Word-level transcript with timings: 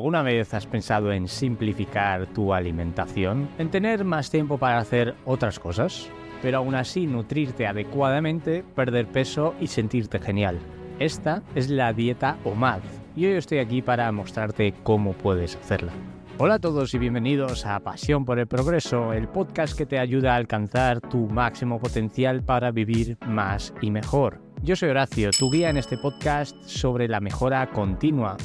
¿Alguna 0.00 0.22
vez 0.22 0.54
has 0.54 0.66
pensado 0.66 1.12
en 1.12 1.28
simplificar 1.28 2.26
tu 2.28 2.54
alimentación? 2.54 3.50
¿En 3.58 3.68
tener 3.68 4.02
más 4.02 4.30
tiempo 4.30 4.56
para 4.56 4.78
hacer 4.78 5.14
otras 5.26 5.58
cosas? 5.58 6.08
Pero 6.40 6.56
aún 6.56 6.74
así 6.74 7.06
nutrirte 7.06 7.66
adecuadamente, 7.66 8.64
perder 8.74 9.08
peso 9.08 9.54
y 9.60 9.66
sentirte 9.66 10.18
genial. 10.18 10.58
Esta 10.98 11.42
es 11.54 11.68
la 11.68 11.92
dieta 11.92 12.38
OMAD 12.44 12.80
y 13.14 13.26
hoy 13.26 13.32
estoy 13.32 13.58
aquí 13.58 13.82
para 13.82 14.10
mostrarte 14.10 14.72
cómo 14.84 15.12
puedes 15.12 15.56
hacerla. 15.56 15.92
Hola 16.38 16.54
a 16.54 16.60
todos 16.60 16.94
y 16.94 16.98
bienvenidos 16.98 17.66
a 17.66 17.78
Pasión 17.80 18.24
por 18.24 18.38
el 18.38 18.46
Progreso, 18.46 19.12
el 19.12 19.28
podcast 19.28 19.76
que 19.76 19.84
te 19.84 19.98
ayuda 19.98 20.32
a 20.32 20.36
alcanzar 20.36 21.02
tu 21.02 21.28
máximo 21.28 21.78
potencial 21.78 22.42
para 22.42 22.70
vivir 22.70 23.18
más 23.26 23.74
y 23.82 23.90
mejor. 23.90 24.40
Yo 24.62 24.76
soy 24.76 24.88
Horacio, 24.88 25.30
tu 25.38 25.50
guía 25.50 25.68
en 25.68 25.76
este 25.76 25.98
podcast 25.98 26.56
sobre 26.62 27.06
la 27.06 27.20
mejora 27.20 27.70
continua 27.70 28.38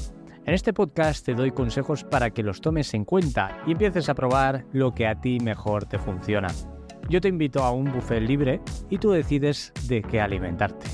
en 0.46 0.54
este 0.54 0.74
podcast 0.74 1.26
te 1.26 1.34
doy 1.34 1.52
consejos 1.52 2.04
para 2.04 2.30
que 2.30 2.44
los 2.44 2.62
tomes 2.62 2.94
en 2.94 3.04
cuenta 3.04 3.58
y 3.66 3.72
empieces 3.72 4.10
a 4.10 4.14
probar 4.14 4.66
lo 4.72 4.94
que 4.94 5.08
a 5.08 5.20
ti 5.20 5.40
mejor 5.40 5.86
te 5.86 5.98
funciona. 5.98 6.48
Yo 7.10 7.22
te 7.22 7.28
invito 7.28 7.64
a 7.64 7.72
un 7.72 7.92
buffet 7.92 8.22
libre 8.22 8.62
y 8.90 8.98
tú 8.98 9.12
decides 9.12 9.74
de 9.88 10.02
qué 10.02 10.22
alimentarte. 10.22 10.88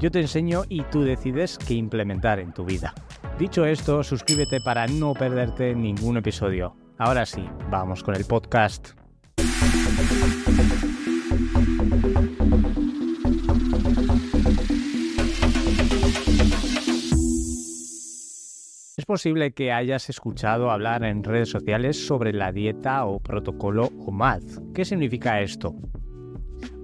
Yo 0.00 0.10
te 0.10 0.20
enseño 0.20 0.62
y 0.68 0.82
tú 0.82 1.02
decides 1.02 1.58
qué 1.58 1.74
implementar 1.74 2.40
en 2.40 2.52
tu 2.52 2.64
vida. 2.64 2.94
Dicho 3.38 3.64
esto, 3.64 4.02
suscríbete 4.02 4.58
para 4.64 4.86
no 4.86 5.14
perderte 5.14 5.74
ningún 5.74 6.16
episodio. 6.16 6.76
Ahora 6.98 7.26
sí, 7.26 7.48
vamos 7.70 8.02
con 8.02 8.14
el 8.14 8.24
podcast. 8.24 8.90
Es 19.02 19.06
posible 19.06 19.50
que 19.50 19.72
hayas 19.72 20.08
escuchado 20.10 20.70
hablar 20.70 21.02
en 21.02 21.24
redes 21.24 21.48
sociales 21.48 22.06
sobre 22.06 22.32
la 22.32 22.52
dieta 22.52 23.04
o 23.04 23.18
protocolo 23.18 23.90
OMAD. 24.06 24.42
¿Qué 24.72 24.84
significa 24.84 25.40
esto? 25.40 25.74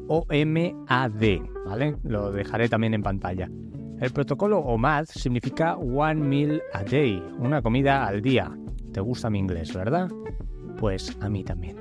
O-M-A-D, 0.08 1.42
¿vale? 1.64 1.94
Lo 2.02 2.32
dejaré 2.32 2.68
también 2.68 2.94
en 2.94 3.04
pantalla. 3.04 3.48
El 4.00 4.10
protocolo 4.10 4.58
OMAD 4.58 5.04
significa 5.04 5.76
One 5.76 6.16
Meal 6.16 6.60
a 6.72 6.82
Day, 6.82 7.22
una 7.38 7.62
comida 7.62 8.04
al 8.04 8.20
día. 8.20 8.50
¿Te 8.92 9.00
gusta 9.00 9.30
mi 9.30 9.38
inglés, 9.38 9.72
verdad? 9.72 10.08
Pues 10.76 11.16
a 11.20 11.28
mí 11.28 11.44
también. 11.44 11.76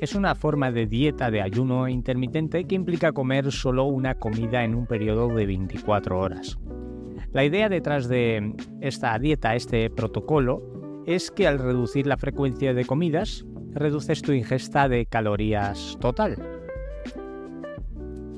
Es 0.00 0.16
una 0.16 0.34
forma 0.34 0.72
de 0.72 0.86
dieta 0.86 1.30
de 1.30 1.40
ayuno 1.40 1.86
intermitente 1.86 2.64
que 2.64 2.74
implica 2.74 3.12
comer 3.12 3.52
solo 3.52 3.84
una 3.84 4.16
comida 4.16 4.64
en 4.64 4.74
un 4.74 4.88
periodo 4.88 5.28
de 5.28 5.46
24 5.46 6.18
horas. 6.18 6.58
La 7.32 7.44
idea 7.44 7.68
detrás 7.68 8.08
de 8.08 8.54
esta 8.80 9.18
dieta, 9.18 9.54
este 9.54 9.90
protocolo, 9.90 11.02
es 11.06 11.30
que 11.30 11.46
al 11.46 11.58
reducir 11.58 12.06
la 12.06 12.16
frecuencia 12.16 12.72
de 12.72 12.86
comidas, 12.86 13.44
reduces 13.72 14.22
tu 14.22 14.32
ingesta 14.32 14.88
de 14.88 15.04
calorías 15.04 15.98
total. 16.00 16.36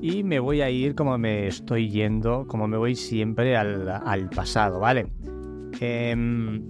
Y 0.00 0.24
me 0.24 0.40
voy 0.40 0.62
a 0.62 0.70
ir 0.70 0.94
como 0.94 1.16
me 1.18 1.46
estoy 1.46 1.88
yendo, 1.88 2.46
como 2.48 2.66
me 2.66 2.78
voy 2.78 2.96
siempre 2.96 3.56
al, 3.56 4.30
pasado, 4.34 4.80
¿vale? 4.80 5.06
Em, 5.78 6.62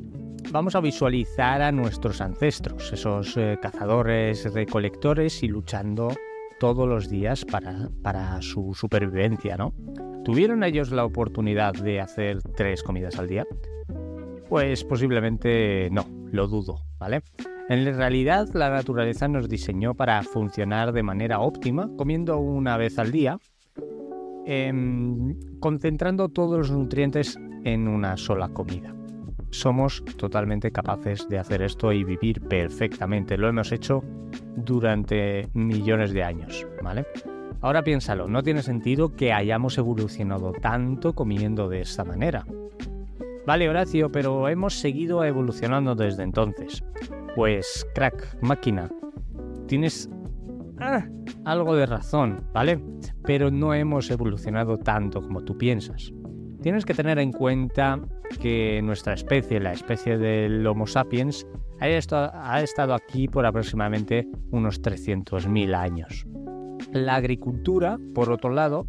vamos 0.50 0.74
a 0.74 0.80
visualizar 0.80 1.62
a 1.62 1.72
nuestros 1.72 2.20
ancestros, 2.20 2.92
esos 2.92 3.36
eh, 3.36 3.58
cazadores, 3.62 4.52
recolectores 4.52 5.42
y 5.42 5.48
luchando 5.48 6.08
todos 6.58 6.86
los 6.86 7.08
días 7.08 7.46
para, 7.46 7.88
para 8.02 8.42
su 8.42 8.74
supervivencia, 8.74 9.56
¿no? 9.56 9.72
¿Tuvieron 10.24 10.62
ellos 10.64 10.90
la 10.90 11.04
oportunidad 11.04 11.72
de 11.74 12.00
hacer 12.00 12.42
tres 12.56 12.82
comidas 12.82 13.18
al 13.18 13.28
día? 13.28 13.46
Pues 14.48 14.84
posiblemente 14.84 15.88
no, 15.90 16.06
lo 16.30 16.46
dudo, 16.46 16.82
¿vale? 16.98 17.22
En 17.68 17.84
realidad 17.96 18.48
la 18.52 18.68
naturaleza 18.68 19.28
nos 19.28 19.48
diseñó 19.48 19.94
para 19.94 20.22
funcionar 20.22 20.92
de 20.92 21.02
manera 21.02 21.40
óptima, 21.40 21.88
comiendo 21.96 22.38
una 22.38 22.76
vez 22.76 22.98
al 22.98 23.12
día, 23.12 23.38
em, 24.44 25.38
concentrando 25.60 26.28
todos 26.28 26.58
los 26.58 26.70
nutrientes 26.70 27.38
en 27.64 27.88
una 27.88 28.16
sola 28.16 28.48
comida. 28.48 28.94
Somos 29.50 30.04
totalmente 30.16 30.70
capaces 30.70 31.28
de 31.28 31.38
hacer 31.38 31.62
esto 31.62 31.92
y 31.92 32.04
vivir 32.04 32.40
perfectamente. 32.40 33.38
Lo 33.38 33.48
hemos 33.48 33.72
hecho 33.72 34.02
durante 34.56 35.48
millones 35.54 36.12
de 36.12 36.24
años, 36.24 36.66
¿vale? 36.82 37.06
Ahora 37.60 37.82
piénsalo, 37.82 38.26
no 38.26 38.42
tiene 38.42 38.62
sentido 38.62 39.14
que 39.14 39.32
hayamos 39.32 39.76
evolucionado 39.76 40.52
tanto 40.52 41.14
comiendo 41.14 41.68
de 41.68 41.82
esta 41.82 42.04
manera. 42.04 42.46
Vale, 43.46 43.68
Horacio, 43.68 44.10
pero 44.10 44.48
hemos 44.48 44.74
seguido 44.74 45.24
evolucionando 45.24 45.94
desde 45.94 46.22
entonces. 46.22 46.82
Pues, 47.34 47.86
crack, 47.94 48.42
máquina, 48.42 48.90
tienes 49.66 50.08
ah, 50.78 51.06
algo 51.44 51.76
de 51.76 51.86
razón, 51.86 52.44
¿vale? 52.52 52.82
Pero 53.24 53.50
no 53.50 53.74
hemos 53.74 54.10
evolucionado 54.10 54.78
tanto 54.78 55.22
como 55.22 55.42
tú 55.42 55.56
piensas. 55.56 56.12
Tienes 56.62 56.84
que 56.84 56.94
tener 56.94 57.18
en 57.18 57.32
cuenta 57.32 58.00
que 58.40 58.80
nuestra 58.82 59.14
especie, 59.14 59.60
la 59.60 59.72
especie 59.72 60.18
del 60.18 60.66
Homo 60.66 60.86
sapiens, 60.86 61.46
ha 61.80 62.60
estado, 62.60 62.94
aquí 62.94 63.28
por 63.28 63.46
aproximadamente 63.46 64.26
unos 64.50 64.82
300.000 64.82 65.74
años. 65.74 66.26
La 66.92 67.14
agricultura, 67.14 67.98
por 68.14 68.30
otro 68.30 68.50
lado, 68.50 68.86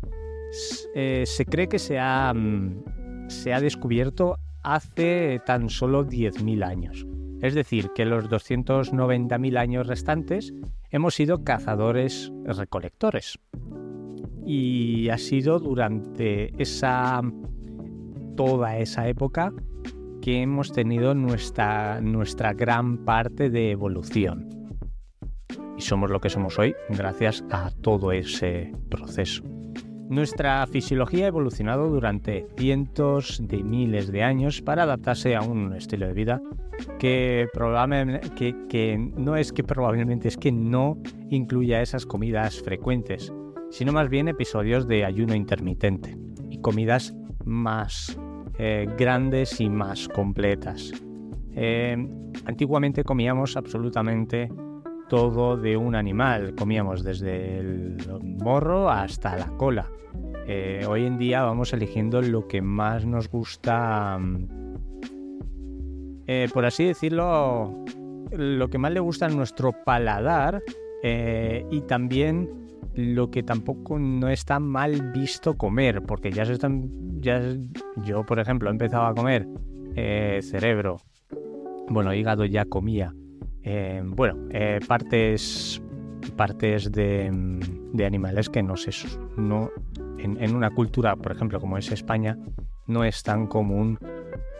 eh, 0.96 1.24
se 1.26 1.46
cree 1.46 1.68
que 1.68 1.80
se 1.80 2.00
ha, 2.00 2.34
mm, 2.34 3.30
se 3.30 3.54
ha 3.54 3.62
descubierto 3.62 4.38
hace 4.64 5.42
tan 5.46 5.70
solo 5.70 6.04
10.000 6.04 6.64
años. 6.64 7.06
Es 7.42 7.56
decir, 7.56 7.90
que 7.96 8.06
los 8.06 8.30
290.000 8.30 9.58
años 9.58 9.88
restantes 9.88 10.54
hemos 10.90 11.16
sido 11.16 11.44
cazadores 11.44 12.32
recolectores. 12.46 13.40
Y 14.46 15.10
ha 15.10 15.18
sido 15.18 15.60
durante 15.60 16.52
esa 16.62 17.22
toda 18.36 18.78
esa 18.78 19.08
época 19.08 19.54
que 20.22 20.42
hemos 20.42 20.72
tenido 20.72 21.14
nuestra, 21.14 22.00
nuestra 22.02 22.54
gran 22.54 23.04
parte 23.06 23.50
de 23.50 23.72
evolución 23.72 24.61
somos 25.78 26.10
lo 26.10 26.20
que 26.20 26.30
somos 26.30 26.60
hoy 26.60 26.76
gracias 26.90 27.44
a 27.52 27.72
todo 27.82 28.12
ese 28.12 28.72
proceso. 28.90 29.44
Nuestra 30.10 30.68
fisiología 30.68 31.26
ha 31.26 31.28
evolucionado 31.30 31.88
durante 31.90 32.46
cientos 32.58 33.42
de 33.42 33.64
miles 33.64 34.12
de 34.12 34.24
años 34.24 34.62
para 34.62 34.84
adaptarse 34.84 35.36
a 35.36 35.42
un 35.42 35.74
estilo 35.74 36.08
de 36.08 36.14
vida 36.14 36.42
que 37.00 37.48
probablemente 37.54 38.30
que, 38.32 38.56
que 38.68 38.98
no 38.98 39.38
es 39.38 39.54
que 39.54 39.64
probablemente 39.64 40.28
es 40.28 40.36
que 40.36 40.52
no 40.52 40.98
incluya 41.30 41.82
esas 41.82 42.06
comidas 42.06 42.62
frecuentes, 42.62 43.32
sino 43.70 43.94
más 43.94 44.10
bien 44.10 44.28
episodios 44.28 44.86
de 44.88 45.06
ayuno 45.06 45.34
intermitente 45.34 46.18
y 46.50 46.60
comidas 46.60 47.16
más 47.46 48.18
eh, 48.60 48.88
grandes 48.98 49.62
y 49.62 49.70
más 49.70 50.10
completas. 50.10 50.92
Eh, 51.56 51.96
antiguamente 52.46 53.04
comíamos 53.04 53.56
absolutamente 53.58 54.50
todo 55.12 55.58
de 55.58 55.76
un 55.76 55.94
animal. 55.94 56.56
Comíamos 56.56 57.04
desde 57.04 57.58
el 57.58 57.98
morro 58.42 58.90
hasta 58.90 59.36
la 59.36 59.48
cola. 59.58 59.92
Eh, 60.48 60.86
hoy 60.88 61.06
en 61.06 61.18
día 61.18 61.42
vamos 61.42 61.74
eligiendo 61.74 62.22
lo 62.22 62.48
que 62.48 62.62
más 62.62 63.06
nos 63.06 63.28
gusta, 63.30 64.18
mm, 64.18 64.48
eh, 66.28 66.48
por 66.54 66.64
así 66.64 66.86
decirlo, 66.86 67.84
lo 68.32 68.70
que 68.70 68.78
más 68.78 68.94
le 68.94 69.02
gusta 69.02 69.26
a 69.26 69.30
nuestro 69.30 69.74
paladar 69.84 70.64
eh, 71.04 71.66
y 71.70 71.82
también 71.82 72.50
lo 72.96 73.30
que 73.32 73.44
tampoco 73.44 74.00
no 74.00 74.30
está 74.30 74.62
mal 74.62 75.12
visto 75.12 75.58
comer, 75.58 76.04
porque 76.04 76.32
ya 76.32 76.46
se 76.46 76.54
están, 76.54 76.90
ya 77.20 77.42
yo 78.06 78.26
por 78.26 78.40
ejemplo 78.40 78.70
he 78.70 78.72
empezado 78.72 79.08
a 79.08 79.14
comer 79.14 79.46
cerebro, 79.94 81.02
bueno 81.90 82.14
hígado 82.14 82.46
ya 82.46 82.64
comía, 82.64 83.14
eh, 83.64 84.02
bueno, 84.04 84.48
eh, 84.52 84.80
partes, 84.88 85.82
partes 86.36 86.92
de, 86.92 87.28
animales 88.06 88.50
que 88.50 88.64
no 88.64 88.76
sé, 88.76 88.92
no, 89.38 89.70
en, 90.18 90.56
una 90.56 90.72
cultura, 90.72 91.16
por 91.16 91.32
ejemplo, 91.32 91.60
como 91.60 91.78
es 91.78 91.92
España, 91.92 92.38
no 92.88 93.04
es 93.04 93.24
tan 93.24 93.48
común 93.48 94.00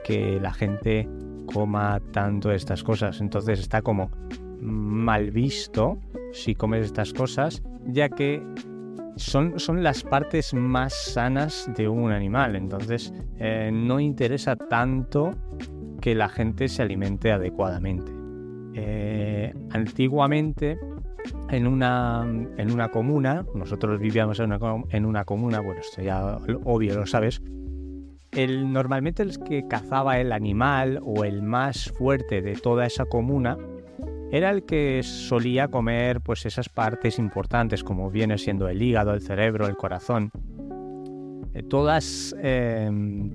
que 0.04 0.40
la 0.40 0.54
gente 0.54 1.08
coma 1.52 2.00
tanto 2.12 2.52
estas 2.52 2.84
cosas. 2.84 3.22
Entonces 3.22 3.60
está 3.60 3.82
como 3.82 4.12
mal 4.60 5.32
visto 5.32 6.00
si 6.32 6.56
comes 6.56 6.86
estas 6.86 7.14
cosas, 7.14 7.64
ya 7.86 8.10
que 8.10 8.42
son, 9.16 9.60
son 9.60 9.84
las 9.84 10.04
partes 10.04 10.54
más 10.54 10.94
sanas 10.94 11.70
de 11.76 11.88
un 11.88 12.12
animal. 12.12 12.56
Entonces 12.56 13.14
eh, 13.40 13.72
no 13.74 14.00
interesa 14.00 14.56
tanto 14.56 15.32
que 16.00 16.16
la 16.16 16.30
gente 16.30 16.68
se 16.68 16.82
alimente 16.82 17.32
adecuadamente. 17.32 18.21
Eh, 18.74 19.54
antiguamente, 19.72 20.78
en 21.50 21.68
una, 21.68 22.26
en 22.58 22.72
una 22.72 22.90
comuna, 22.90 23.46
nosotros 23.54 24.00
vivíamos 24.00 24.40
en 24.40 24.54
una, 25.06 25.26
comuna, 25.26 25.60
bueno, 25.60 25.82
esto 25.82 26.02
ya 26.02 26.38
obvio 26.64 26.96
lo 26.96 27.06
sabes, 27.06 27.42
el, 28.32 28.72
normalmente 28.72 29.24
el 29.24 29.38
que 29.44 29.68
cazaba 29.68 30.20
el 30.20 30.32
animal 30.32 31.00
o 31.04 31.26
el 31.26 31.42
más 31.42 31.92
fuerte 31.92 32.42
de 32.42 32.56
toda 32.56 32.86
esa 32.86 33.06
comuna 33.06 33.58
era 34.32 34.50
el 34.50 34.64
que 34.64 35.02
solía 35.04 35.68
comer 35.68 36.22
pues 36.22 36.46
esas 36.46 36.70
partes 36.70 37.20
importantes 37.20 37.84
como 37.84 38.10
viene 38.10 38.38
siendo 38.38 38.70
el 38.70 38.82
hígado, 38.82 39.14
el 39.14 39.22
cerebro, 39.22 39.68
el 39.68 39.76
corazón. 39.76 40.32
Eh, 41.54 41.64
todas, 41.64 42.34
em, 42.42 43.32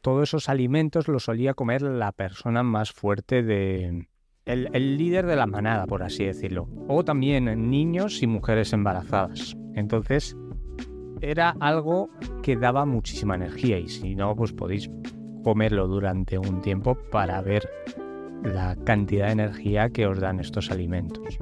todos 0.00 0.28
esos 0.28 0.48
alimentos 0.48 1.08
los 1.08 1.24
solía 1.24 1.54
comer 1.54 1.82
la 1.82 2.12
persona 2.12 2.62
más 2.62 2.92
fuerte 2.92 3.42
de... 3.42 4.08
El, 4.44 4.70
el 4.72 4.96
líder 4.96 5.26
de 5.26 5.36
la 5.36 5.46
manada, 5.46 5.86
por 5.86 6.02
así 6.02 6.24
decirlo. 6.24 6.68
O 6.88 7.04
también 7.04 7.70
niños 7.70 8.22
y 8.22 8.26
mujeres 8.26 8.72
embarazadas. 8.72 9.54
Entonces, 9.74 10.36
era 11.20 11.54
algo 11.60 12.08
que 12.42 12.56
daba 12.56 12.86
muchísima 12.86 13.34
energía 13.34 13.78
y 13.78 13.88
si 13.88 14.14
no, 14.14 14.34
pues 14.34 14.52
podéis 14.52 14.90
comerlo 15.44 15.86
durante 15.86 16.38
un 16.38 16.62
tiempo 16.62 16.96
para 17.10 17.40
ver 17.42 17.68
la 18.42 18.76
cantidad 18.84 19.26
de 19.26 19.32
energía 19.32 19.90
que 19.90 20.06
os 20.06 20.20
dan 20.20 20.40
estos 20.40 20.70
alimentos. 20.70 21.38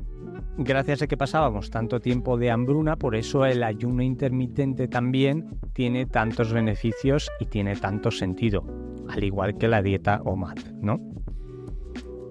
Gracias 0.58 1.02
a 1.02 1.06
que 1.06 1.18
pasábamos 1.18 1.70
tanto 1.70 2.00
tiempo 2.00 2.38
de 2.38 2.50
hambruna, 2.50 2.96
por 2.96 3.14
eso 3.14 3.44
el 3.44 3.62
ayuno 3.62 4.02
intermitente 4.02 4.88
también 4.88 5.58
tiene 5.74 6.06
tantos 6.06 6.50
beneficios 6.50 7.30
y 7.40 7.44
tiene 7.44 7.76
tanto 7.76 8.10
sentido, 8.10 8.64
al 9.08 9.22
igual 9.22 9.58
que 9.58 9.68
la 9.68 9.82
dieta 9.82 10.22
OMAD, 10.24 10.56
¿no? 10.80 10.98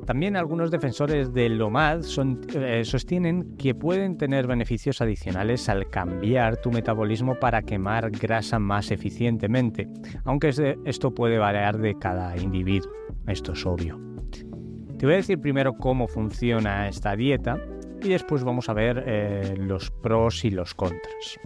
También 0.07 0.35
algunos 0.35 0.71
defensores 0.71 1.33
del 1.33 1.61
OMAD 1.61 2.01
eh, 2.55 2.83
sostienen 2.83 3.55
que 3.57 3.75
pueden 3.75 4.17
tener 4.17 4.47
beneficios 4.47 5.01
adicionales 5.01 5.69
al 5.69 5.87
cambiar 5.89 6.57
tu 6.57 6.71
metabolismo 6.71 7.39
para 7.39 7.61
quemar 7.61 8.09
grasa 8.09 8.57
más 8.57 8.89
eficientemente, 8.89 9.87
aunque 10.23 10.51
esto 10.85 11.13
puede 11.13 11.37
variar 11.37 11.77
de 11.77 11.95
cada 11.99 12.35
individuo, 12.37 12.91
esto 13.27 13.53
es 13.53 13.63
obvio. 13.67 13.99
Te 14.97 15.05
voy 15.05 15.13
a 15.13 15.17
decir 15.17 15.39
primero 15.39 15.73
cómo 15.73 16.07
funciona 16.07 16.87
esta 16.87 17.15
dieta 17.15 17.59
y 18.05 18.09
después 18.09 18.43
vamos 18.43 18.69
a 18.69 18.73
ver 18.73 19.03
eh, 19.05 19.55
los 19.57 19.89
pros 19.89 20.45
y 20.45 20.51
los 20.51 20.73
contras. 20.73 21.39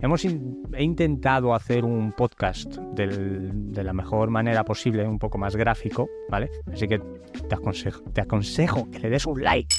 Hemos 0.00 0.24
he 0.24 0.82
intentado 0.82 1.54
hacer 1.54 1.84
un 1.84 2.12
podcast 2.12 2.76
de 2.76 3.82
la 3.82 3.92
mejor 3.92 4.30
manera 4.30 4.64
posible, 4.64 5.06
un 5.06 5.18
poco 5.18 5.38
más 5.38 5.56
gráfico, 5.56 6.08
¿vale? 6.30 6.50
Así 6.72 6.86
que 6.86 6.98
te 6.98 7.54
aconsejo, 7.54 8.02
te 8.12 8.20
aconsejo 8.20 8.88
que 8.90 9.00
le 9.00 9.10
des 9.10 9.26
un 9.26 9.42
like 9.42 9.74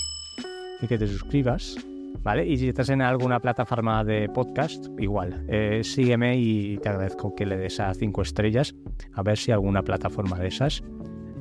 y 0.81 0.87
que 0.87 0.97
te 0.97 1.07
suscribas, 1.07 1.77
¿vale? 2.21 2.45
Y 2.45 2.57
si 2.57 2.67
estás 2.67 2.89
en 2.89 3.01
alguna 3.01 3.39
plataforma 3.39 4.03
de 4.03 4.27
podcast, 4.29 4.87
igual, 4.99 5.45
eh, 5.47 5.81
sígueme 5.83 6.37
y 6.37 6.77
te 6.79 6.89
agradezco 6.89 7.33
que 7.33 7.45
le 7.45 7.57
des 7.57 7.79
a 7.79 7.93
cinco 7.93 8.21
estrellas, 8.21 8.75
a 9.13 9.23
ver 9.23 9.37
si 9.37 9.51
alguna 9.51 9.83
plataforma 9.83 10.37
de 10.37 10.47
esas 10.47 10.83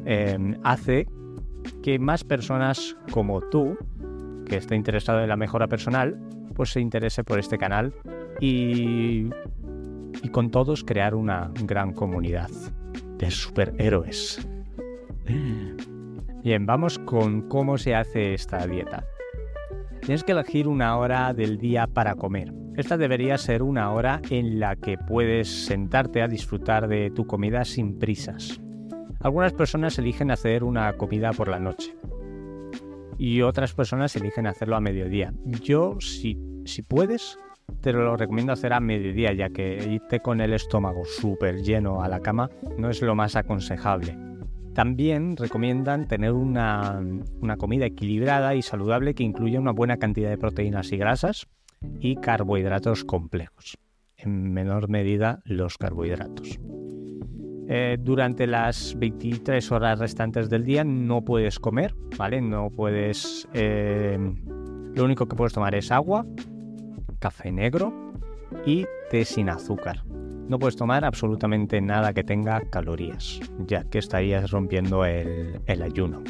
eh, 0.07 0.39
hace 0.63 1.07
que 1.83 1.99
más 1.99 2.23
personas 2.23 2.97
como 3.11 3.41
tú, 3.41 3.77
que 4.49 4.57
esté 4.57 4.75
interesado 4.75 5.21
en 5.21 5.29
la 5.29 5.37
mejora 5.37 5.69
personal, 5.69 6.19
pues 6.55 6.71
se 6.71 6.81
interese 6.81 7.23
por 7.23 7.39
este 7.39 7.59
canal 7.59 7.95
y, 8.41 9.31
con 10.33 10.51
todos 10.51 10.83
crear 10.85 11.15
una 11.15 11.53
gran 11.65 11.93
comunidad 11.93 12.51
de 13.19 13.31
superhéroes. 13.31 14.47
Bien, 16.43 16.67
vamos 16.67 16.99
con 16.99 17.43
cómo 17.49 17.79
se 17.79 17.95
hace 17.95 18.35
esta 18.35 18.67
dieta. 18.67 19.05
Tienes 20.01 20.25
que 20.25 20.33
elegir 20.33 20.67
una 20.67 20.97
hora 20.97 21.33
del 21.35 21.59
día 21.59 21.87
para 21.87 22.15
comer. 22.15 22.53
Esta 22.77 22.97
debería 22.97 23.37
ser 23.39 23.63
una 23.63 23.93
hora 23.93 24.21
en 24.31 24.61
la 24.61 24.77
que 24.77 24.97
puedes 24.97 25.67
sentarte 25.67 26.23
a 26.23 26.29
disfrutar 26.29 26.89
de 26.89 27.11
tu 27.11 27.27
comida 27.27 27.65
sin 27.65 27.99
prisas. 27.99 28.61
Algunas 29.21 29.53
personas 29.53 29.99
eligen 29.99 30.31
hacer 30.31 30.63
una 30.63 30.93
comida 30.95 31.33
por 31.33 31.49
la 31.49 31.59
noche 31.59 31.95
y 33.19 33.43
otras 33.43 33.75
personas 33.75 34.15
eligen 34.17 34.47
hacerlo 34.47 34.77
a 34.77 34.81
mediodía. 34.81 35.35
Yo, 35.45 35.97
si, 36.01 36.39
si 36.65 36.83
puedes, 36.83 37.37
te 37.81 37.93
lo 37.93 38.17
recomiendo 38.17 38.53
hacer 38.53 38.73
a 38.73 38.81
mediodía, 38.81 39.33
ya 39.33 39.51
que 39.51 39.85
irte 39.91 40.21
con 40.21 40.41
el 40.41 40.53
estómago 40.53 41.05
súper 41.05 41.63
lleno 41.63 42.03
a 42.03 42.09
la 42.09 42.21
cama 42.21 42.49
no 42.79 42.89
es 42.89 43.03
lo 43.03 43.15
más 43.15 43.37
aconsejable. 43.37 44.17
También 44.75 45.37
recomiendan 45.37 46.07
tener 46.07 46.33
una, 46.33 47.03
una, 47.41 47.57
comida 47.57 47.87
equilibrada 47.87 48.55
y 48.55 48.63
saludable 48.63 49.15
que 49.15 49.25
incluya 49.25 49.59
una 49.59 49.73
buena 49.73 49.97
cantidad 49.97 50.31
de 50.31 50.39
proteínas 50.39 50.93
y 50.93 50.97
grasas 50.97 51.49
y 51.99 52.17
carbohidratos 52.17 53.05
complejos. 53.05 53.77
En 54.17 54.53
menor 54.53 54.89
medida 54.89 55.41
los 55.45 55.79
carbohidratos. 55.79 56.61
Eh, 57.71 57.99
durante 58.01 58.47
las 58.47 58.99
23 58.99 59.73
horas 59.73 59.99
restantes 59.99 60.49
del 60.49 60.65
día 60.65 60.85
no 60.85 61.23
puedes 61.23 61.59
comer, 61.59 61.95
¿vale? 62.17 62.41
No 62.41 62.71
puedes... 62.71 63.47
Eh, 63.53 64.19
lo 64.95 65.05
único 65.05 65.29
que 65.29 65.37
puedes 65.37 65.53
tomar 65.53 65.75
es 65.75 65.93
agua, 65.93 66.25
café 67.19 67.53
negro 67.53 67.93
y 68.65 68.87
té 69.11 69.27
sin 69.27 69.51
azúcar. 69.51 70.03
No 70.49 70.59
puedes 70.59 70.77
tomar 70.77 71.05
absolutamente 71.05 71.83
nada 71.83 72.15
que 72.15 72.25
tenga 72.25 72.63
calorías, 72.71 73.39
ya 73.67 73.85
que 73.85 73.99
estarías 73.99 74.51
rompiendo 74.51 75.05
el, 75.05 75.83
ayuno. 75.83 76.23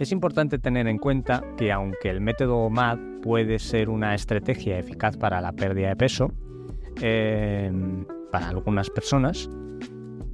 Es 0.00 0.10
importante 0.10 0.58
tener 0.58 0.88
en 0.88 0.98
cuenta 0.98 1.44
que 1.56 1.70
aunque 1.70 2.10
el 2.10 2.20
método 2.20 2.68
MAD 2.68 2.98
puede 3.22 3.60
ser 3.60 3.88
una 3.88 4.16
estrategia 4.16 4.76
eficaz 4.76 5.16
para 5.16 5.40
la 5.40 5.52
pérdida 5.52 5.90
de 5.90 5.96
peso, 5.96 6.32
eh, 7.00 7.70
para 8.32 8.48
algunas 8.48 8.90
personas, 8.90 9.48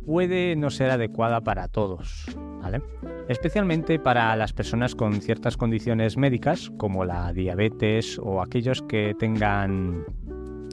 puede 0.05 0.57
no 0.57 0.71
ser 0.71 0.91
adecuada 0.91 1.41
para 1.41 1.69
todos, 1.69 2.27
¿vale? 2.61 2.83
Especialmente 3.29 3.99
para 3.99 4.35
las 4.37 4.53
personas 4.53 4.95
con 4.95 5.21
ciertas 5.21 5.57
condiciones 5.57 6.17
médicas, 6.17 6.71
como 6.77 7.05
la 7.05 7.33
diabetes 7.33 8.19
o 8.19 8.43
aquellos 8.43 8.83
que 8.83 9.15
tengan 9.19 10.05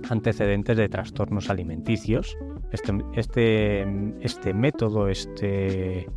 antecedentes 0.09 0.77
de 0.77 0.89
trastornos 0.89 1.49
alimenticios. 1.49 2.37
Este, 2.71 2.93
este, 3.13 3.85
este 4.21 4.53
método, 4.53 5.07
este, 5.07 6.07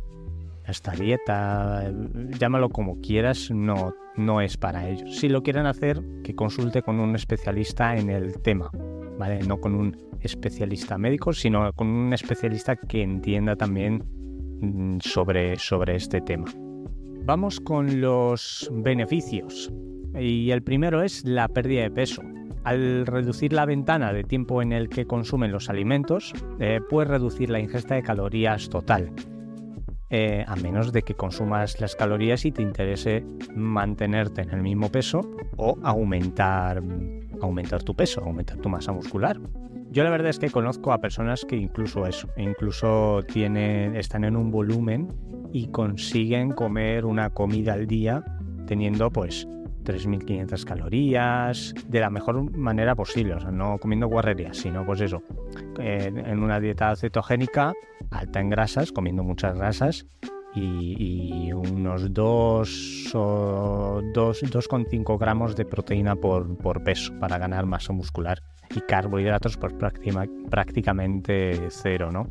esta 0.65 0.91
dieta, 0.91 1.91
llámalo 2.39 2.69
como 2.69 2.99
quieras, 3.01 3.51
no, 3.51 3.93
no 4.15 4.41
es 4.41 4.57
para 4.57 4.89
ellos. 4.89 5.17
Si 5.17 5.29
lo 5.29 5.43
quieren 5.43 5.65
hacer, 5.65 6.01
que 6.23 6.35
consulte 6.35 6.81
con 6.81 6.99
un 6.99 7.15
especialista 7.15 7.95
en 7.95 8.09
el 8.09 8.41
tema, 8.41 8.71
No 9.47 9.59
con 9.59 9.75
un 9.75 9.97
especialista 10.21 10.97
médico, 10.97 11.31
sino 11.31 11.71
con 11.73 11.87
un 11.87 12.13
especialista 12.13 12.75
que 12.75 13.03
entienda 13.03 13.55
también 13.55 14.03
mm, 14.61 14.97
sobre, 14.99 15.57
sobre 15.57 15.95
este 15.95 16.21
tema. 16.21 16.45
Vamos 17.23 17.59
con 17.59 18.01
los 18.01 18.69
beneficios. 18.73 19.71
Y 20.19 20.49
el 20.49 20.63
primero 20.63 21.03
es 21.03 21.23
la 21.23 21.47
pérdida 21.47 21.83
de 21.83 21.91
peso. 21.91 22.23
Al 22.63 23.05
reducir 23.05 23.53
la 23.53 23.65
ventana 23.65 24.11
de 24.11 24.23
tiempo 24.23 24.61
en 24.61 24.71
el 24.71 24.89
que 24.89 25.05
consumen 25.05 25.51
los 25.51 25.69
alimentos, 25.69 26.33
eh, 26.59 26.79
puedes 26.89 27.09
reducir 27.09 27.49
la 27.49 27.59
ingesta 27.59 27.95
de 27.95 28.03
calorías 28.03 28.69
total. 28.69 29.11
Eh, 30.09 30.43
a 30.45 30.55
menos 30.57 30.91
de 30.91 31.03
que 31.03 31.13
consumas 31.13 31.79
las 31.79 31.95
calorías 31.95 32.43
y 32.43 32.51
te 32.51 32.61
interese 32.61 33.23
mantenerte 33.55 34.41
en 34.41 34.49
el 34.49 34.61
mismo 34.61 34.91
peso 34.91 35.21
o 35.55 35.77
aumentar, 35.83 36.83
aumentar 37.41 37.83
tu 37.83 37.95
peso, 37.95 38.21
aumentar 38.21 38.57
tu 38.57 38.69
masa 38.69 38.91
muscular. 38.91 39.39
Yo 39.91 40.03
la 40.03 40.09
verdad 40.09 40.29
es 40.29 40.39
que 40.39 40.49
conozco 40.49 40.93
a 40.93 40.99
personas 40.99 41.45
que 41.45 41.57
incluso 41.57 42.05
eso, 42.05 42.29
incluso 42.37 43.21
tienen, 43.27 43.95
están 43.95 44.23
en 44.23 44.35
un 44.35 44.51
volumen 44.51 45.09
y 45.51 45.67
consiguen 45.67 46.51
comer 46.51 47.05
una 47.05 47.29
comida 47.29 47.73
al 47.73 47.87
día 47.87 48.23
teniendo 48.67 49.11
pues 49.11 49.47
3.500 49.83 50.63
calorías 50.63 51.73
de 51.87 51.99
la 51.99 52.09
mejor 52.09 52.55
manera 52.57 52.95
posible, 52.95 53.33
o 53.33 53.39
sea, 53.39 53.51
no 53.51 53.77
comiendo 53.79 54.07
guarrerías, 54.07 54.57
sino 54.57 54.85
pues 54.85 55.01
eso, 55.01 55.23
en 55.77 56.41
una 56.41 56.59
dieta 56.59 56.95
cetogénica 56.95 57.73
alta 58.11 58.39
en 58.39 58.49
grasas, 58.49 58.91
comiendo 58.91 59.23
muchas 59.23 59.57
grasas 59.57 60.05
y, 60.55 61.51
unos 61.53 62.13
2 62.13 63.11
o 63.15 64.01
2,5 64.13 65.19
gramos 65.19 65.55
de 65.55 65.65
proteína 65.65 66.15
por, 66.15 66.57
por 66.57 66.83
peso 66.83 67.13
para 67.19 67.37
ganar 67.37 67.65
masa 67.65 67.93
muscular 67.93 68.41
y 68.75 68.81
carbohidratos 68.81 69.57
pues 69.57 69.73
prácticamente 70.49 71.67
cero, 71.69 72.11
¿no? 72.11 72.27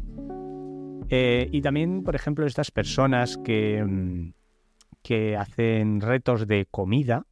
Eh, 1.08 1.48
y 1.50 1.60
también, 1.60 2.02
por 2.04 2.14
ejemplo, 2.14 2.46
estas 2.46 2.70
personas 2.70 3.36
que, 3.36 3.82
mm, 3.84 4.32
que 5.02 5.36
hacen 5.36 6.00
retos 6.00 6.46
de 6.46 6.66
comida, 6.70 7.26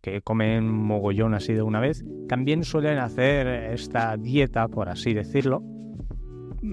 que 0.00 0.22
comen 0.22 0.68
mogollón 0.68 1.34
así 1.34 1.52
de 1.52 1.62
una 1.62 1.80
vez, 1.80 2.04
también 2.28 2.62
suelen 2.62 2.98
hacer 2.98 3.46
esta 3.72 4.16
dieta, 4.16 4.68
por 4.68 4.88
así 4.88 5.14
decirlo, 5.14 5.62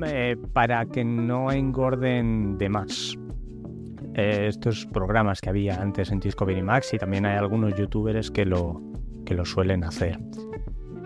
eh, 0.05 0.37
para 0.53 0.85
que 0.85 1.03
no 1.03 1.51
engorden 1.51 2.57
de 2.57 2.69
más. 2.69 3.17
Eh, 4.17 4.47
estos 4.47 4.85
programas 4.85 5.41
que 5.41 5.49
había 5.49 5.81
antes 5.81 6.09
en 6.09 6.21
Discovery 6.21 6.61
Max 6.61 6.93
y 6.93 6.97
también 6.97 7.25
hay 7.25 7.37
algunos 7.37 7.75
youtubers 7.75 8.31
que 8.31 8.45
lo, 8.45 8.81
suelen 9.43 9.83
hacer. 9.83 10.17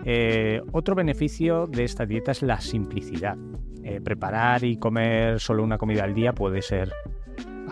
Eh, 0.04 0.62
otro 0.70 0.94
beneficio 0.94 1.66
de 1.66 1.84
esta 1.84 2.06
dieta 2.06 2.30
es 2.30 2.42
la 2.42 2.60
simplicidad. 2.60 3.36
eh, 3.82 4.00
preparar 4.00 4.62
y 4.62 4.76
comer 4.76 5.40
solo 5.40 5.64
una 5.64 5.78
comida 5.78 6.04
al 6.04 6.14
día 6.14 6.34
puede 6.34 6.62
ser 6.62 6.92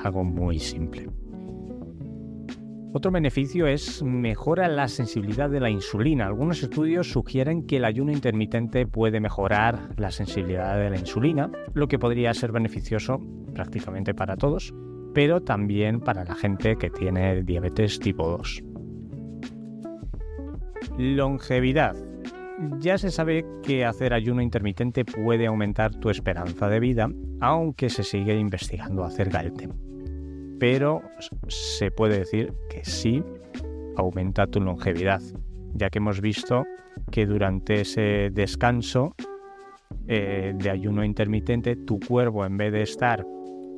algo 0.03 0.25
muy 0.25 0.59
simple. 0.59 1.09
Otro 2.95 3.13
beneficio 3.13 3.67
es 3.67 4.03
mejora 4.03 4.67
la 4.67 4.89
sensibilidad 4.89 5.51
de 5.51 5.61
la 5.61 5.71
insulina. 5.71 6.27
Algunos 6.27 6.63
estudios 6.63 7.13
sugieren 7.13 7.67
que 7.67 7.77
el 7.77 7.85
ayuno 7.85 8.11
intermitente 8.11 8.87
puede 8.87 9.21
mejorar 9.21 9.91
la 9.99 10.11
sensibilidad 10.11 10.79
de 10.79 10.91
la 10.91 10.99
insulina, 10.99 11.51
lo 11.75 11.87
que 11.87 11.99
podría 11.99 12.33
ser 12.33 12.51
beneficioso 12.51 13.21
prácticamente 13.55 14.15
para 14.15 14.37
todos, 14.37 14.73
pero 15.15 15.41
también 15.41 16.01
para 16.01 16.25
la 16.25 16.35
gente 16.35 16.77
que 16.77 16.91
tiene 16.91 17.43
diabetes 17.43 17.99
tipo 17.99 18.29
2. 18.29 18.63
Longevidad. 20.99 21.97
Ya 22.81 22.99
se 22.99 23.11
sabe 23.11 23.45
que 23.63 23.85
hacer 23.85 24.13
ayuno 24.13 24.43
intermitente 24.43 25.05
puede 25.05 25.47
aumentar 25.47 25.95
tu 25.95 26.11
esperanza 26.11 26.69
de 26.69 26.81
vida, 26.81 27.09
aunque 27.41 27.89
se 27.89 28.03
sigue 28.03 28.37
investigando 28.37 29.05
acerca 29.05 29.43
del 29.43 29.53
tema 29.53 29.75
pero 30.59 31.03
se 31.49 31.91
puede 31.91 32.19
decir 32.19 32.53
que 32.69 32.85
sí 32.85 33.23
aumenta 33.97 34.47
tu 34.47 34.61
longevidad, 34.61 35.21
ya 35.75 35.91
que 35.91 35.99
hemos 35.99 36.21
visto 36.21 36.65
que 37.11 37.27
durante 37.27 37.83
ese 37.83 38.31
descanso 38.33 39.15
eh, 40.07 40.53
de 40.57 40.71
ayuno 40.71 41.05
intermitente, 41.05 41.77
tu 41.77 41.99
cuerpo 42.01 42.45
en 42.45 42.57
vez 42.57 42.73
de 42.73 42.83
estar 42.83 43.25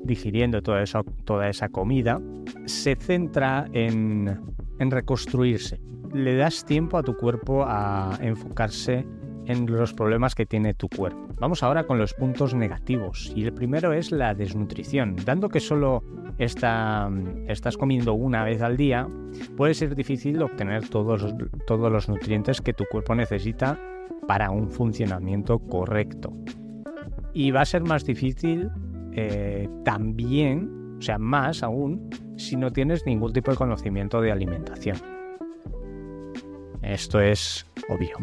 digiriendo 0.05 0.63
toda 0.63 0.83
esa, 0.83 1.69
comida, 1.69 2.21
se 2.67 2.97
centra 2.97 3.67
en, 3.73 4.41
en 4.79 4.91
reconstruirse. 4.91 5.81
Le 6.13 6.37
das 6.37 6.65
tiempo 6.65 6.99
a 6.99 7.03
tu 7.03 7.17
cuerpo 7.17 7.65
a 7.67 8.19
enfocarse 8.21 9.07
en 9.47 9.67
los 9.67 9.93
problemas 9.93 10.35
que 10.35 10.47
tiene 10.47 10.75
tu 10.75 10.89
cuerpo. 10.89 11.29
Vamos 11.39 11.63
ahora 11.63 11.85
con 11.85 11.99
los 11.99 12.15
puntos 12.15 12.55
negativos. 12.55 13.33
Y 13.35 13.45
el 13.45 13.53
primero 13.53 13.93
es 13.93 14.13
la 14.13 14.35
desnutrición. 14.35 15.17
Dando 15.25 15.49
que 15.49 15.61
solo 15.61 16.05
estás 16.39 17.77
comiendo 17.77 18.15
una 18.15 18.45
vez 18.45 18.63
al 18.63 18.77
día, 18.77 19.09
puede 19.57 19.75
ser 19.75 19.95
difícil 19.95 20.43
obtener 20.43 20.89
todos, 20.89 21.35
todos 21.67 21.91
los 21.91 22.09
nutrientes 22.09 22.61
que 22.61 22.73
tu 22.73 22.85
cuerpo 22.85 23.15
necesita 23.15 23.79
para 24.27 24.51
un 24.51 24.69
funcionamiento 24.69 25.59
correcto. 25.59 26.33
Y 27.33 27.51
va 27.51 27.63
a 27.63 27.67
ser 27.67 27.83
más 27.83 28.05
difícil 28.05 28.71
eh, 29.13 29.69
también, 29.85 30.97
o 30.99 31.03
sea, 31.03 31.19
más 31.19 31.63
aún, 31.63 32.11
si 32.37 32.57
no 32.57 32.73
tienes 32.73 33.07
ningún 33.07 33.33
tipo 33.33 33.51
de 33.51 33.57
conocimiento 33.57 34.21
de 34.21 34.33
alimentación. 34.33 34.97
Esto 36.83 37.21
es 37.21 37.67
obvio 37.89 38.17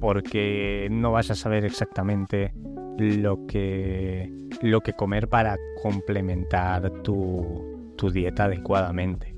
porque 0.00 0.88
no 0.90 1.12
vas 1.12 1.30
a 1.30 1.34
saber 1.34 1.64
exactamente 1.64 2.52
lo 2.98 3.46
que, 3.46 4.32
lo 4.62 4.80
que 4.80 4.94
comer 4.94 5.28
para 5.28 5.56
complementar 5.82 6.90
tu, 7.02 7.92
tu 7.96 8.10
dieta 8.10 8.44
adecuadamente. 8.44 9.34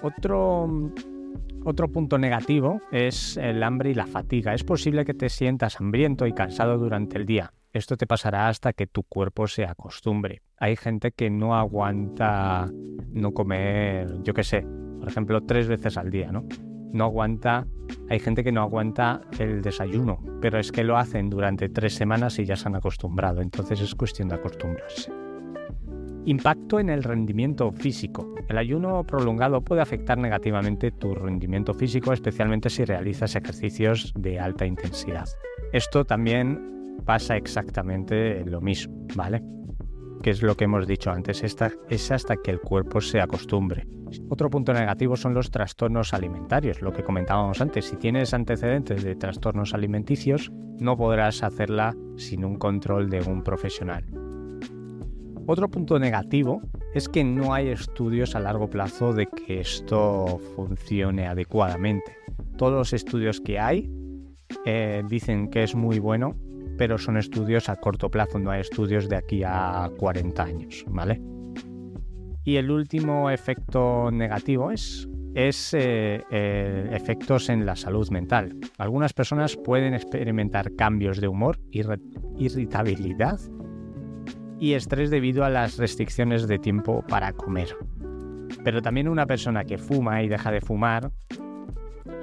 Otro, 0.00 0.92
otro 1.64 1.88
punto 1.88 2.18
negativo 2.18 2.80
es 2.90 3.36
el 3.36 3.62
hambre 3.62 3.90
y 3.90 3.94
la 3.94 4.06
fatiga. 4.06 4.54
Es 4.54 4.64
posible 4.64 5.04
que 5.04 5.14
te 5.14 5.28
sientas 5.28 5.80
hambriento 5.80 6.26
y 6.26 6.32
cansado 6.32 6.78
durante 6.78 7.18
el 7.18 7.26
día. 7.26 7.52
Esto 7.72 7.96
te 7.96 8.06
pasará 8.06 8.48
hasta 8.48 8.72
que 8.72 8.86
tu 8.86 9.02
cuerpo 9.02 9.46
se 9.46 9.64
acostumbre. 9.64 10.42
Hay 10.58 10.76
gente 10.76 11.12
que 11.12 11.30
no 11.30 11.56
aguanta 11.56 12.70
no 13.12 13.32
comer, 13.32 14.22
yo 14.22 14.34
qué 14.34 14.44
sé, 14.44 14.66
por 14.98 15.08
ejemplo, 15.08 15.42
tres 15.42 15.68
veces 15.68 15.96
al 15.96 16.10
día, 16.10 16.30
¿no? 16.30 16.44
no 16.92 17.04
aguanta, 17.04 17.66
hay 18.08 18.20
gente 18.20 18.44
que 18.44 18.52
no 18.52 18.62
aguanta 18.62 19.22
el 19.38 19.62
desayuno, 19.62 20.20
pero 20.40 20.58
es 20.58 20.70
que 20.70 20.84
lo 20.84 20.96
hacen 20.98 21.30
durante 21.30 21.68
tres 21.68 21.94
semanas 21.94 22.38
y 22.38 22.44
ya 22.44 22.56
se 22.56 22.68
han 22.68 22.76
acostumbrado, 22.76 23.40
entonces 23.40 23.80
es 23.80 23.94
cuestión 23.94 24.28
de 24.28 24.36
acostumbrarse. 24.36 25.10
Impacto 26.24 26.78
en 26.78 26.88
el 26.88 27.02
rendimiento 27.02 27.72
físico. 27.72 28.36
El 28.48 28.56
ayuno 28.56 29.02
prolongado 29.04 29.60
puede 29.62 29.82
afectar 29.82 30.18
negativamente 30.18 30.92
tu 30.92 31.14
rendimiento 31.14 31.74
físico, 31.74 32.12
especialmente 32.12 32.70
si 32.70 32.84
realizas 32.84 33.34
ejercicios 33.34 34.12
de 34.16 34.38
alta 34.38 34.64
intensidad. 34.64 35.26
Esto 35.72 36.04
también 36.04 36.72
pasa 37.04 37.36
exactamente 37.36 38.44
lo 38.44 38.60
mismo, 38.60 39.06
¿vale? 39.14 39.42
que 40.22 40.30
es 40.30 40.42
lo 40.42 40.56
que 40.56 40.64
hemos 40.64 40.86
dicho 40.86 41.10
antes, 41.10 41.42
es 41.42 42.10
hasta 42.10 42.36
que 42.36 42.50
el 42.52 42.60
cuerpo 42.60 43.00
se 43.00 43.20
acostumbre. 43.20 43.86
Otro 44.28 44.50
punto 44.50 44.72
negativo 44.72 45.16
son 45.16 45.34
los 45.34 45.50
trastornos 45.50 46.14
alimentarios, 46.14 46.80
lo 46.80 46.92
que 46.92 47.02
comentábamos 47.02 47.60
antes. 47.60 47.86
Si 47.86 47.96
tienes 47.96 48.32
antecedentes 48.32 49.02
de 49.02 49.16
trastornos 49.16 49.74
alimenticios, 49.74 50.50
no 50.78 50.96
podrás 50.96 51.42
hacerla 51.42 51.94
sin 52.16 52.44
un 52.44 52.56
control 52.56 53.10
de 53.10 53.20
un 53.22 53.42
profesional. 53.42 54.04
Otro 55.46 55.68
punto 55.68 55.98
negativo 55.98 56.62
es 56.94 57.08
que 57.08 57.24
no 57.24 57.52
hay 57.52 57.68
estudios 57.68 58.36
a 58.36 58.40
largo 58.40 58.70
plazo 58.70 59.12
de 59.12 59.26
que 59.26 59.60
esto 59.60 60.40
funcione 60.54 61.26
adecuadamente. 61.26 62.16
Todos 62.56 62.74
los 62.74 62.92
estudios 62.92 63.40
que 63.40 63.58
hay 63.58 63.90
eh, 64.66 65.02
dicen 65.08 65.48
que 65.48 65.64
es 65.64 65.74
muy 65.74 65.98
bueno, 65.98 66.36
pero 66.78 66.98
son 66.98 67.16
estudios 67.16 67.68
a 67.68 67.76
corto 67.76 68.10
plazo, 68.10 68.38
no 68.38 68.50
hay 68.50 68.60
estudios 68.60 69.08
de 69.08 69.16
aquí 69.16 69.42
a 69.44 69.90
40 69.98 70.42
años, 70.42 70.84
¿vale? 70.88 71.20
Y 72.44 72.56
el 72.56 72.70
último 72.70 73.30
efecto 73.30 74.10
negativo 74.10 74.72
es, 74.72 75.08
eh, 75.34 76.22
eh, 76.30 76.88
efectos 76.92 77.48
en 77.48 77.64
la 77.64 77.76
salud 77.76 78.08
mental. 78.10 78.56
Algunas 78.78 79.12
personas 79.12 79.56
pueden 79.56 79.94
experimentar 79.94 80.74
cambios 80.74 81.20
de 81.20 81.28
humor, 81.28 81.58
irritabilidad 81.70 83.38
y 84.58 84.74
estrés 84.74 85.10
debido 85.10 85.44
a 85.44 85.50
las 85.50 85.76
restricciones 85.78 86.48
de 86.48 86.58
tiempo 86.58 87.04
para 87.08 87.32
comer. 87.32 87.68
Pero 88.64 88.82
también 88.82 89.08
una 89.08 89.26
persona 89.26 89.64
que 89.64 89.78
fuma 89.78 90.22
y 90.22 90.28
deja 90.28 90.50
de 90.50 90.60
fumar 90.60 91.10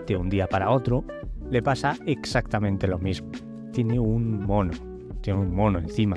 de 0.06 0.18
un 0.18 0.30
día 0.30 0.48
para 0.48 0.70
otro, 0.70 1.06
le 1.50 1.62
pasa 1.64 1.96
exactamente 2.06 2.88
lo 2.88 3.00
mismo 3.00 3.32
tiene 3.72 4.00
un 4.00 4.44
mono, 4.46 4.74
tiene 5.22 5.40
un 5.40 5.56
mono 5.56 5.80
encima. 5.80 6.16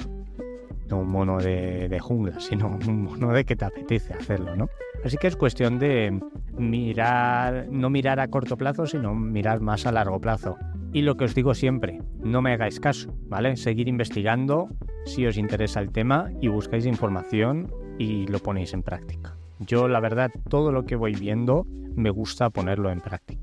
No 0.88 0.98
un 0.98 1.08
mono 1.08 1.38
de, 1.38 1.98
jungla, 2.00 2.38
sino 2.38 2.78
un 2.86 3.04
mono 3.04 3.32
de 3.32 3.44
que 3.44 3.56
te 3.56 3.64
apetece 3.64 4.14
hacerlo, 4.14 4.56
¿no? 4.56 4.68
Así 5.04 5.16
que 5.16 5.26
es 5.26 5.36
cuestión 5.36 5.78
de 5.78 6.20
mirar, 6.58 7.66
no 7.70 7.88
mirar 7.88 8.20
a 8.20 8.28
corto 8.28 8.56
plazo, 8.56 8.86
sino 8.86 9.14
mirar 9.14 9.60
más 9.60 9.86
a 9.86 9.92
largo 9.92 10.20
plazo. 10.20 10.58
Y 10.92 11.02
lo 11.02 11.16
que 11.16 11.24
os 11.24 11.34
digo 11.34 11.54
siempre, 11.54 12.02
no 12.22 12.42
me 12.42 12.52
hagáis 12.52 12.78
caso, 12.78 13.14
¿vale? 13.26 13.56
Seguir 13.56 13.88
investigando 13.88 14.68
si 15.06 15.26
os 15.26 15.38
interesa 15.38 15.80
el 15.80 15.90
tema 15.90 16.30
y 16.40 16.48
buscáis 16.48 16.84
información 16.84 17.72
y 17.98 18.26
lo 18.26 18.38
ponéis 18.38 18.74
en 18.74 18.82
práctica. 18.82 19.36
Yo, 19.60 19.88
la 19.88 20.00
verdad, 20.00 20.30
todo 20.48 20.72
lo 20.72 20.84
que 20.84 20.96
voy 20.96 21.14
viendo 21.14 21.66
me 21.94 22.10
gusta 22.10 22.50
ponerlo 22.50 22.90
en 22.90 23.00
práctica. 23.00 23.42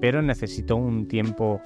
Pero 0.00 0.20
necesito 0.20 0.76
un 0.76 1.08
tiempo 1.08 1.60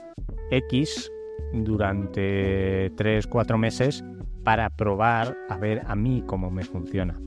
X 0.51 1.11
durante 1.53 2.93
3-4 2.97 3.59
meses 3.59 4.05
para 4.45 4.71
probar 4.71 5.37
a 5.49 5.57
ver 5.57 5.83
a 5.87 5.95
mí 5.95 6.23
cómo 6.27 6.51
me 6.51 6.65
funciona. 6.65 7.21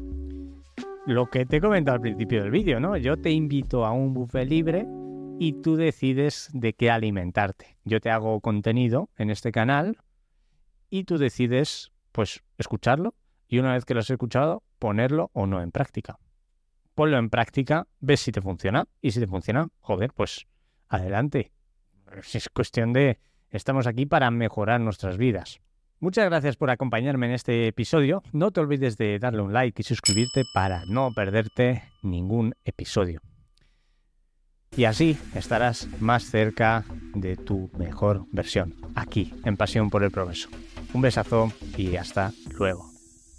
Lo 1.06 1.30
que 1.30 1.46
te 1.46 1.58
he 1.58 1.62
comentado 1.62 1.96
al 1.96 2.02
principio 2.02 2.42
del 2.42 2.52
vídeo, 2.52 2.80
¿no? 2.80 2.96
Yo 2.98 3.18
te 3.18 3.32
invito 3.32 3.86
a 3.86 3.92
un 3.92 4.14
buffet 4.14 4.48
libre 4.48 4.88
y 5.40 5.62
tú 5.62 5.76
decides 5.76 6.50
de 6.54 6.74
qué 6.74 6.90
alimentarte. 6.90 7.78
Yo 7.84 8.00
te 8.00 8.10
hago 8.10 8.40
contenido 8.40 9.10
en 9.18 9.30
este 9.30 9.52
canal 9.52 9.98
y 10.90 11.04
tú 11.04 11.18
decides, 11.18 11.92
pues, 12.12 12.44
escucharlo 12.58 13.16
y 13.48 13.60
una 13.60 13.74
vez 13.74 13.84
que 13.84 13.94
lo 13.94 14.00
has 14.00 14.10
escuchado, 14.10 14.64
ponerlo 14.80 15.30
o 15.34 15.46
no 15.46 15.62
en 15.62 15.72
práctica. 15.72 16.18
Ponlo 16.96 17.18
en 17.18 17.30
práctica, 17.30 17.88
ves 18.00 18.22
si 18.22 18.32
te 18.32 18.42
funciona 18.42 18.86
y 19.02 19.12
si 19.12 19.20
te 19.20 19.28
funciona, 19.28 19.68
joder, 19.80 20.14
pues 20.14 20.48
adelante. 20.88 21.52
Es 22.34 22.48
cuestión 22.50 22.94
de, 22.94 23.20
Estamos 23.54 23.86
aquí 23.86 24.08
para 24.08 24.32
mejorar 24.32 24.82
nuestras 24.82 25.18
vidas. 25.18 25.62
Muchas 26.00 26.26
gracias 26.26 26.58
por 26.58 26.72
acompañarme 26.72 27.28
en 27.28 27.34
este 27.34 27.68
episodio. 27.68 28.24
No 28.34 28.50
te 28.50 28.60
olvides 28.60 28.98
de 28.98 29.20
darle 29.20 29.44
un 29.44 29.54
like 29.54 29.80
y 29.80 29.86
suscribirte 29.86 30.44
para 30.56 30.84
no 30.88 31.14
perderte 31.14 31.84
ningún 32.02 32.56
episodio. 32.66 33.22
Y 34.76 34.86
así 34.86 35.20
estarás 35.36 35.88
más 36.02 36.24
cerca 36.24 36.84
de 37.14 37.38
tu 37.38 37.70
mejor 37.78 38.26
versión, 38.32 38.74
aquí, 38.96 39.32
en 39.46 39.56
Pasión 39.56 39.92
por 39.92 40.04
el 40.04 40.10
Progreso. 40.10 40.50
Un 40.92 41.02
besazo 41.02 41.54
y 41.78 41.96
hasta 41.96 42.32
luego. 42.58 42.93